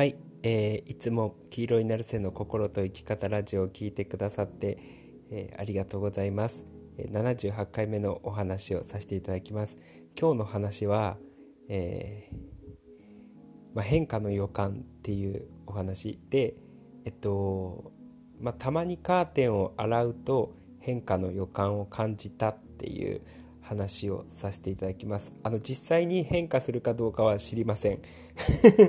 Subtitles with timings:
[0.00, 4.78] はい、えー、いつも黄色いなるせの心と生き方ラジオを聞いてくださって、
[5.30, 6.64] えー、ありがとうございます。
[6.96, 9.76] 78回目のお話をさせていただきます。
[10.18, 11.18] 今日の話は、
[11.68, 12.34] えー、
[13.74, 16.54] まあ、変化の予感っていうお話で、
[17.04, 17.92] えっと
[18.40, 23.20] まあ、たまにカーテンを洗うと変化の予感を感じたっていう
[23.70, 25.32] 話をさせていただきます。
[25.44, 28.00] あの実際に変化するかどうかは知りません。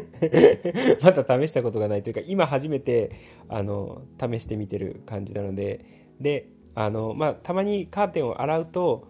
[1.03, 3.11] まだ試したことがないというか今初めて
[3.47, 5.85] あの試してみてる感じなので。
[6.19, 9.07] であの、まあ、たまにカーテンを洗うと、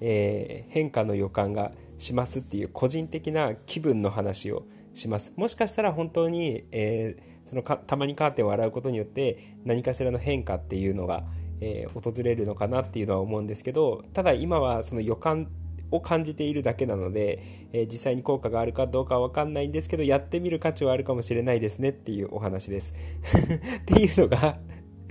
[0.00, 4.64] えー、変化の予感がしますっていう個人的な気分の話を
[4.94, 5.32] します。
[5.36, 11.24] もしかしたら本当に、えー、そのかたまにカーテンを洗うことによって何かしらの変化っていうのが
[11.60, 15.48] えー、訪れるのかなっていうのは思うんですけどただ今はその予感
[15.90, 22.94] を感じているだけなので、えー、実際に効果があるかどうかは分かんないんですけどやってみる価値はあるかもしれないですねっていうお話です。
[23.82, 24.58] っていうのが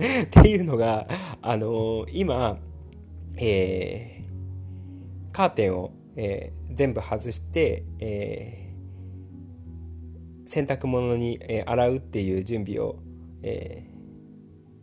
[0.00, 1.06] っていうのが、
[1.42, 2.58] あのー、今、
[3.36, 8.66] えー、カーテンを、えー、全部外して、え
[10.46, 12.96] 洗濯物に、え洗うっていう準備を、
[13.42, 13.89] え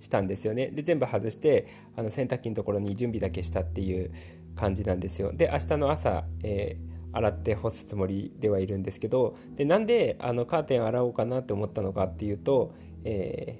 [0.07, 0.67] したんですよね。
[0.67, 4.11] で全部外してあの洗濯機のところに準備だけしたっていう
[4.55, 5.33] 感じなんですよ。
[5.33, 13.59] で明日の朝、えー、洗って干すつもりではいるんですけどでなんであのカーテン洗おうかなって思ったのかっていうと、え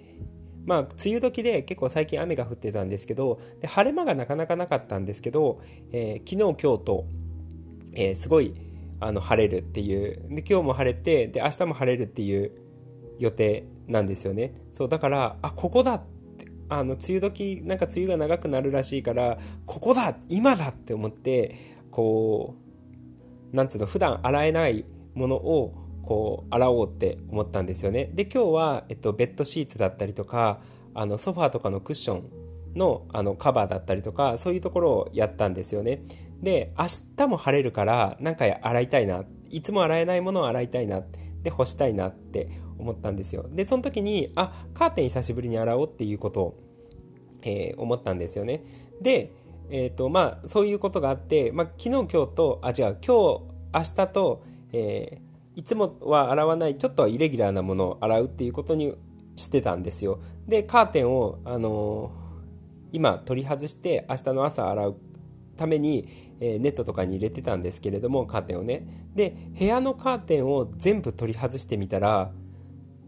[0.66, 5.62] ー、まあ梅雨時で結構最近雨が降ってたんですけどで晴れ間がなかなかなかったんですけど、
[5.92, 7.06] えー、昨日今日と、
[7.94, 8.54] えすごい
[9.02, 12.52] あの晴れるっていうで今日も晴れてで明日も晴れるっていう
[13.20, 14.54] 予定なんですよね。
[14.74, 16.04] そうだからあここだ
[16.70, 22.56] あの梅雨時なんか梅雨が長くなるらしいからここだ今だって思ってこ
[23.54, 25.74] うなんつうの普段洗えないものを
[26.04, 28.10] こう洗おうって思ったんですよね。
[28.14, 30.60] で今日は、えっと、ベッドシーツだったりとか
[30.94, 36.02] あのソファーとかのクッションのあのカバーだったりとかそういうところをやったんですよね。
[36.42, 36.86] で明
[37.18, 41.02] 日も晴れるからなんか洗いたいないつも洗えないものを洗いたいな
[41.42, 43.46] で干したいなって思ったんですよ。
[43.52, 46.64] でその時にあカーテン久しぶりに洗おうっていうことを、
[47.42, 48.64] えー、思ったんですよね。
[49.02, 49.32] で
[49.70, 58.96] えーとまあ、そういうことがあって、まあ、昨日今日とあ違う今日明日と、えー、いつもは洗わないちょっとはイレギュラーなものを洗うっていうことに
[59.36, 60.20] してたんですよ。
[60.48, 64.98] でカーテンを、あのー、今取り外して明日の朝洗う
[65.58, 66.08] ために、
[66.40, 68.88] え、ネットとかに入れてたんですけれどもカーテンをね。
[69.16, 72.32] で部屋のカーテンを全部取り外してみたら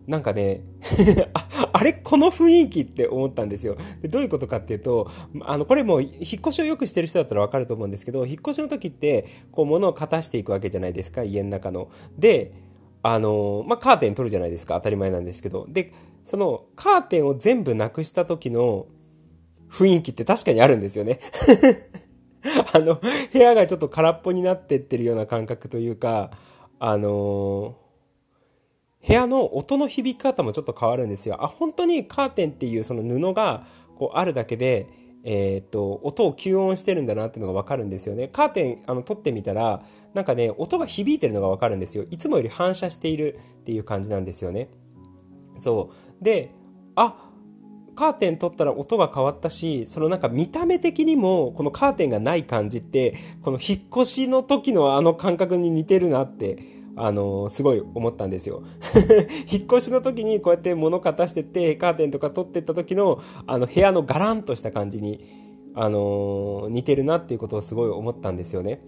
[0.09, 0.61] なんかね
[1.35, 3.77] あ、あれこの雰囲気って思ったんですよ。
[4.01, 5.11] でどういうことかっていうと、
[5.41, 11.89] あの、これもう、引っ越しをよくしてる人だったらわかると思うんですけど、引っ越しの時って、こう、物を片していくわけじゃないですか、家の中の。
[12.17, 12.53] で、
[13.03, 15.67] あの、まあ、カーテン取るじゃないですか、当たり前なんですけど。
[15.69, 15.93] で、
[16.25, 18.87] その、カーテンを全部なくした時の
[19.69, 21.19] 雰囲気って確かにあるんですよね。
[22.73, 22.99] あの、
[23.31, 26.31] 部屋がちょっと空っぽになってってるような感覚というか、
[26.79, 27.88] あのー
[29.05, 31.43] 部屋の音の響き方もちょっと変わるんですよ。
[31.43, 33.65] あ、本当にカーテンっていうその布が
[33.95, 34.87] こうあるだけで、
[35.23, 38.27] えー、と、音を吸音してるんだなっていうのがわかるんですよね。
[38.27, 39.81] カーテン、あの、撮ってみたら、
[40.13, 42.05] なんかね、音が響いてるのがわかるんですよ。
[42.09, 44.69] いつもより反射しているっていう感じなんですよね。
[45.57, 46.23] そう。
[46.23, 46.51] で、
[46.95, 47.29] あ、
[47.95, 58.63] カーテン取ったら音が変わったし、そのなんか見た目的にも、このカーテンがない感じって、この引っ越しの時のあの感覚に似てるなってあのすごい思ったんですよ。
[59.49, 65.25] 引っ越しの時にこうやって物片してってカーテンとか取ってった時のあの部屋のガランとした感じに、
[65.75, 68.81] あの似てるなっていうことをすごい思ったんですよね。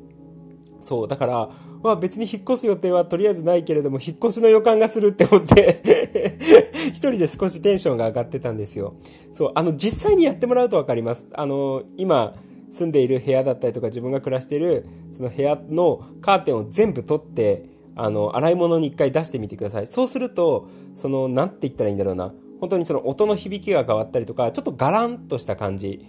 [0.82, 1.50] そう、だから、
[1.84, 6.40] まあ別に引っ越す予定はとりあえずないけれども、引っ越しの予感がするって思って
[6.90, 8.96] 一人で少しテンションが上がってたんですよ。
[9.32, 11.28] そう、あの実際にやってもらうとわかります。
[11.34, 12.36] あの、今、
[12.72, 14.86] 住んでいる部屋だったりとか自分が暮らしている
[15.16, 17.66] その部屋のカーテンを全部取って
[18.04, 19.88] あの、洗い物に一回出してみてください。
[19.88, 22.34] そうすると、その、なんて言ったらいいんだろうな。
[22.60, 26.06] 本当にその音の響きが変わったりとか、ちょっとガランとした感じ。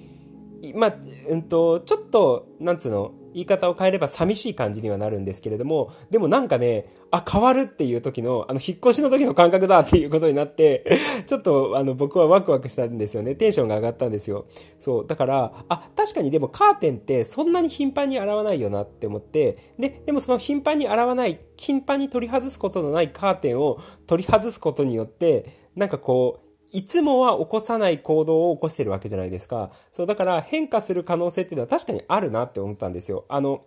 [0.75, 0.95] まあ、
[1.29, 10.85] うんと、ちょっと、なんつうの、言い方を変えれば寂しい感じにはなるんですけれども、でもなんかね、あ、変わるっていう時の、あの、引っ越しの時の感覚だっていうことになって、
[11.27, 13.35] ちょっと、あの、僕はワクワクしたんですよね。
[13.35, 14.47] テンションが上がったんですよ。
[14.79, 15.07] そう。
[15.07, 26.42] だから、あ、確かにでもカーテンってそんなに頻繁に洗わないよなって思って、で、でもその頻繁に洗わない、頻繁に取り外すことのないカーテンを取り外すことによって、なんかこう、
[26.73, 29.71] いつもは起こさない行動を起こしてるわけじゃないですか。
[29.93, 33.27] そう、だから変化する可能性っていうのは確かにあるなって思ったんですよ。
[33.29, 33.65] あの、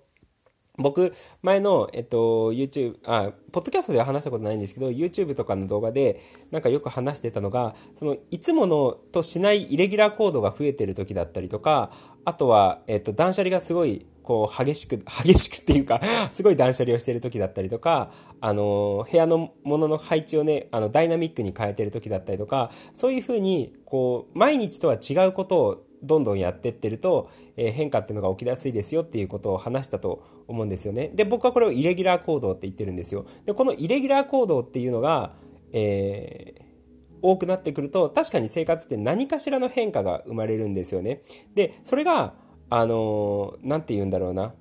[0.78, 6.22] 僕、前の、えっと、YouTube、あ、ポッドキャストでは話したことないんですけど、YouTube とかの動画で、
[6.52, 11.92] なんかよく話してたのが、その、いつものとしないイレギュラーコードが増えてる時だったりとか、
[12.26, 16.02] あとは、えっと、断捨離がすごい、こう、激しく、 激しくっていうか
[16.34, 18.12] すごい断捨離をしている時だったりとか、
[18.42, 31.12] あの、部屋のものの配置をね、あの、ダイナミックに変えてる時だったりとか、そういうふうに、こう、毎日とは違うことをどんどんやってってると、えー、変化っていうのが起きやすいですよっていうことを話したと思うんですよね。
[31.14, 33.26] で、僕はこれをイレギュラー行動って言ってるんですよ。
[33.46, 35.34] で、このイレギュラー行動っていうのが、
[35.72, 36.64] えー、
[37.22, 41.22] 多くなってくると、確かに生活って何かしらの変化が生まれるんですよね。
[41.56, 42.36] で、それが、
[42.70, 44.54] あのー、て言うんだろうな。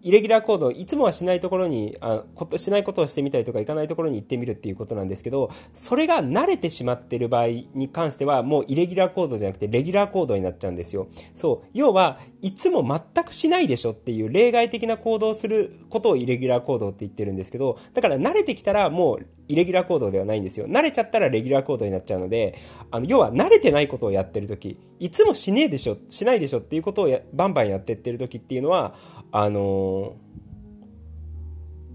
[0.00, 11.08] イレギュラー行動、いつもはしないところに、あことしないことをしてみたりとか、行かないところに行ってみるっていうことなんですけど、それが慣れてしまってる場合に関しては、もうイレギュラー行動じゃなくて、レギュラー行動になっちゃうんですよ。
[11.34, 11.68] そう。
[11.74, 20.68] 要は、いつも全くしないでしょっていう例外的な行動をすることをイレギュラー行動って言ってるんですけど、だから慣れてきたらもうイレギュラー行動ではないんですよ。
[20.68, 22.58] 慣れちゃったらレギュラー行動になっちゃうので、
[22.90, 28.94] あの、要は慣れてないことをやってるとき、いつもしねえでしょ、しないでしょっていうことをバンバンやってってるときっていうのは、
[29.32, 30.28] あのー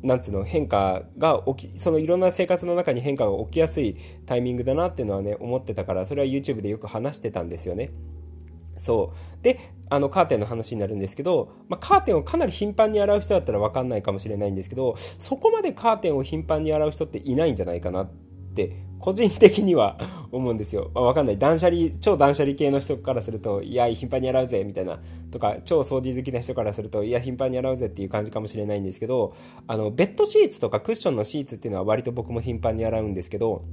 [0.03, 3.95] なんつうの変化が起きそのいろんな生活の中に変化が起きやすい
[4.25, 7.89] タイミングだなっていうのはね思ってたからそれは YouTube でよく話してたんですよね
[8.78, 18.10] そうであのカーテンの話になるんですけど、まあ、カーテンをかなり頻繁に洗う人だったら分かんないかもしれないんですけどそこまでカーテンを頻繁に洗う人っていないんじゃないかなっ
[18.56, 19.98] て個人的には
[20.31, 20.90] 思うんですよ。
[20.96, 21.38] まあ、わかんない。
[21.38, 25.02] 断捨離、超断捨離系の人からすると、いや、頻繁に洗うぜ、みたいな。
[25.30, 29.34] とか、超掃除好きな人からすると、いや、頻繁に洗うぜっていう感じかもしれないんですけど、
[29.68, 33.64] あの、ベッドシーツとかクッションのシーツっていうのは割と僕も頻繁に洗うんですけど、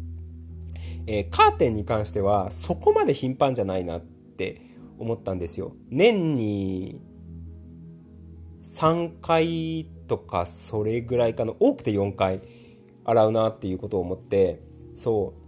[1.07, 4.70] えー、カーテンに関しては、そこまで頻繁じゃないなって
[5.01, 5.73] 思ったんですよ。
[5.91, 7.01] 年に
[8.63, 11.55] 3回とかそれぐらいかな。
[11.59, 12.43] 多くて4回
[13.05, 14.61] 洗うなっていうことを思って、
[14.95, 15.41] そう。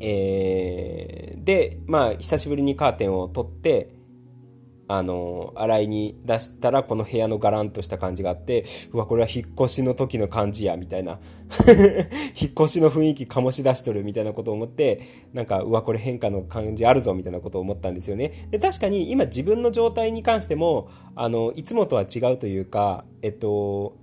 [0.00, 3.97] えー、で、まあ、久しぶりにカーテンを取って、
[4.88, 11.20] あの、洗いに出したら、この部屋のガランとした感じがあって、うわ、これは引っ越しの時の感じや、みたいな。
[12.34, 15.02] 引っ越しの雰囲気醸し出しとる、みたいなことを思って、
[15.34, 18.48] なんか、うわ、これ変化の感じあるぞ、みたいなことを思ったんですよね。
[18.50, 23.96] で、確かに今自分の状態に関しても、あの、いつもとは違うというか、えっと、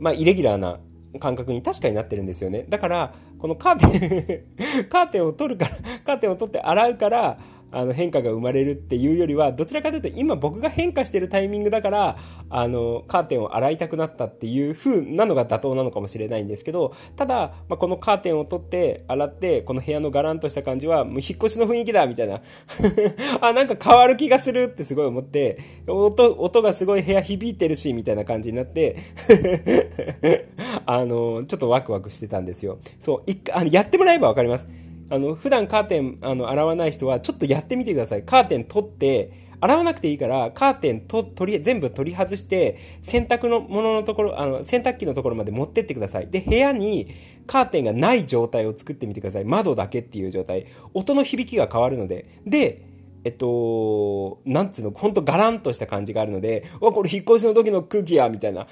[0.00, 0.80] まあ、イレギュラーな
[1.20, 2.66] 感覚に確かになってるんですよね。
[2.68, 4.46] だから、このカーテ
[4.82, 7.38] ン カーテンを取るから、カーテンを取って洗うから、
[7.70, 12.16] あの変化が生まれるっていうよりはどちらかというと今僕が変化してるタイミングだから
[12.48, 22.42] あのカーテンを洗いたくなったっていう風なのが妥当なのかもしれないんですけどただ、まあ、このカーテンを取って洗ってこの部屋のガランとした感じはもう引っ越しの雰囲気だみたいな。
[23.40, 28.96] あなんか変わる気がするってすごい思って音音がすごい部屋響いてるしみたいな感じになって。
[30.86, 32.78] あのちょっとワクワクしてたんですよ。
[33.00, 34.83] そうあのやってもらえば分かります。
[35.10, 38.22] あの、普段カーテン、あの、洗わない人は、ちょっとやってみてください。
[38.22, 46.28] カーテン取って、洗わなくていいから、カーテンと、取り、全部取り外して、洗濯のもののところ、あの、洗濯機のところまで持ってってください。
[46.28, 47.14] で、部屋に
[47.46, 49.44] カーテンがない状態を作ってみてください。
[49.44, 50.66] 窓だけっていう状態。
[50.92, 52.26] 音の響きが変わるので。
[52.46, 52.82] で、
[53.24, 58.66] えっと、なんつうの、ほんとガランとした感じがあるので、わ、これ引っ越しの時の空気や、みたいな。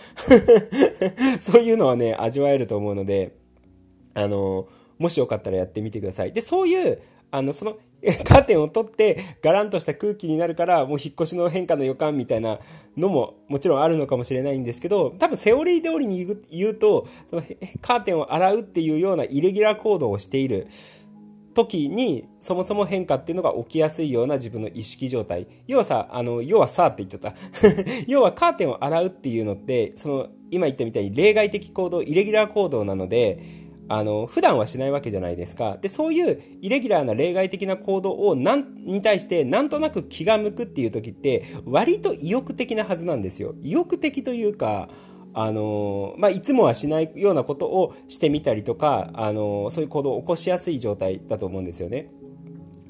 [1.41, 3.33] そういうのはね、味わえると思うので、
[4.13, 4.69] あの、
[4.99, 6.33] もしよかったらやってみてください。
[6.33, 7.77] で、そういう、あの、その、
[8.25, 12.59] カーテンを取ってガランとした空気になるから、もう引っ越しの変化の予感みたいな
[12.97, 17.43] のももちろんあるのかもしれないんですけど、多分セオリー通りに言うと、その
[17.81, 20.67] カーテンを洗うっていうようなイレギュラー行動をしている
[21.55, 25.47] 時に、そもそも変化っていうのが起きやすいような自分の意識状態。
[25.69, 27.35] 要はさ、あの、要はさって言っちゃった。
[28.09, 35.79] 要はカーテンを洗うっていうのって、その、今言ったみたいに例外的行動、イレギュラー行動なので、あの、普段はしないわけじゃないですか。
[35.81, 43.55] で、そういうイレギュラーな例外的な行動をなん、に対してなんとなく気が向くっていう時って、割と意欲的なはずなんですよ。
[43.63, 44.89] 意欲的というか、
[45.35, 52.11] あのまあ、いつもはしないようなことをしてみたりとか、あのそういう行動を起こしやすい状態だと思うんですよね。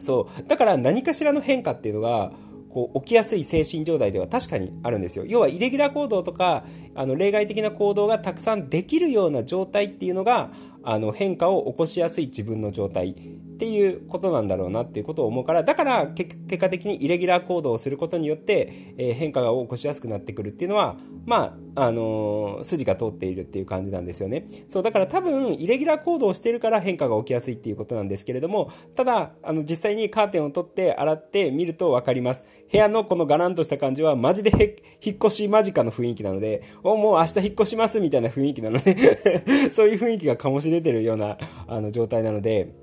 [0.00, 0.48] そう。
[0.48, 2.32] だから何かしらの変化っていうのが、
[2.68, 5.24] こう起きやすい精神状態では確かにあるんですよ。
[5.26, 10.50] 要はイレギュラー行動とかあの例外的な行動がたくさんできるような状態っていうのが
[10.84, 13.14] あの変化を起こしやすい自分の状態っ
[13.58, 24.46] ていうことなんだろうなっていうことを思うから、だから結果的にイレギュラー行動をすることによって、え、変化が起こしやすくなってくるっていうのは、まあ、あのー、筋が通っているっていう感じなんですよね。
[24.68, 32.44] そう、だから多分、イレギュラー行動をしているから変化が起きやすいっていうことなんですけれども、ただ、あの、実際にカーテンを取って洗ってみるとわかります。
[32.70, 42.74] 部屋のこのガランとした感じは、マジで引っ越し間近の雰囲気なので、お、もう明日引っ越しますみたいな雰囲気なので そういう雰囲気が醸し出てるような、あの、状態なので、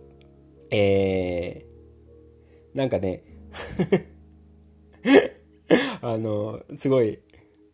[0.71, 3.23] えー、なんかね
[6.01, 7.19] あの、すごい、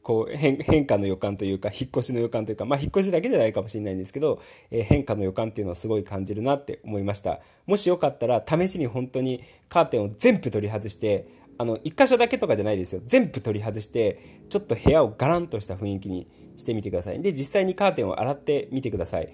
[0.06, 7.40] こう変、変化の予感というか、引っ越しの予感というか、まあ、引っ越しだけじゃないかもしれないんですけど、えー、変化の予感っていうのをすごい感じるなって思いました。
[7.66, 11.26] もしよかったら、試しに本当にカーテンを全部取り外して、
[11.58, 13.02] あの、一箇所だけとかじゃないですよ。
[13.06, 17.22] 全部取り外して、ちょっと部屋をガランとした雰囲気にしてみてください。
[17.22, 19.30] で、実際にカーテンを洗ってみてください。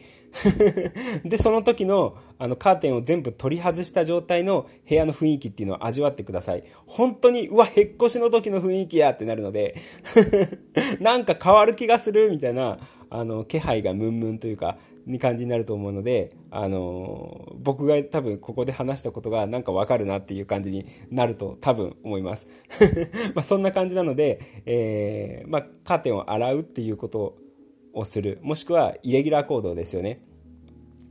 [1.26, 6.64] で、その時の、あの、カーテンを全部取り外した状態の部屋の雰囲気っていうのを味わってください。
[6.86, 9.76] 本当に、うわ、引っ越しの時の雰囲気やってなるので
[11.02, 12.80] なんか変わる気がするみたいな、
[13.12, 22.48] あの、気配がムンムンというか、に感じになると思うので、あの僕が多分ここで話したことがなんかわかるなっていう感じになると多分思います。
[23.34, 27.36] まそんな感じなので、えー、まあ、カーテンを洗うっていうこと
[27.94, 28.40] をする。
[28.42, 30.22] もしくはイレギュラー行動ですよね。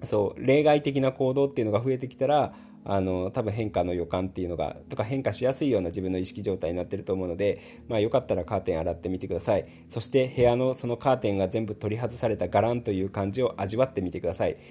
[0.03, 9.67] そう、例外的な行動っていうのが増えてきたら、あの多分変化の予感っていうのがとか変化しやすいような自分の意識状態になってると思うので、まあ、よかったらカーテン洗ってみてください。
[9.89, 14.57] そして部屋のそのカーテンが全部取り外されたガランという感じを味わってみてください。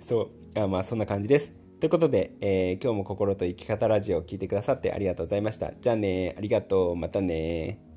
[0.00, 0.30] そう。
[0.54, 1.60] あまあそんな感じです。
[1.80, 5.72] ということで、えー、今日も心と生き方ラジオを聴いてくださってありがとうございました。
[5.80, 6.96] じゃあねありがとう。
[6.96, 7.89] またね